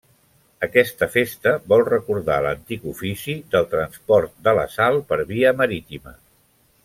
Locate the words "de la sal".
4.49-4.99